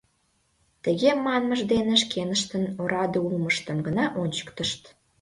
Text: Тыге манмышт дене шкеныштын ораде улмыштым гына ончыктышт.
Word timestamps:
Тыге 0.83 1.09
манмышт 1.25 1.65
дене 1.73 1.95
шкеныштын 2.03 2.63
ораде 2.81 3.19
улмыштым 3.27 3.77
гына 3.87 4.05
ончыктышт. 4.21 4.81